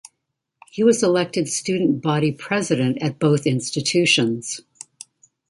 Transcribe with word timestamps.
He 0.71 0.83
was 0.83 1.03
elected 1.03 1.47
student 1.47 2.01
body 2.01 2.31
president 2.31 2.97
at 3.03 3.19
both 3.19 3.45
institutions. 3.45 4.61